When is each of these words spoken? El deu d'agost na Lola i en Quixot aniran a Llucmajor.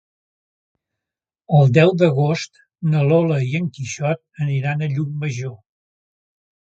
El 1.57 1.69
deu 1.75 1.91
d'agost 2.03 2.57
na 2.93 3.03
Lola 3.11 3.39
i 3.51 3.53
en 3.63 3.69
Quixot 3.77 4.23
aniran 4.47 4.83
a 4.87 4.93
Llucmajor. 4.95 5.55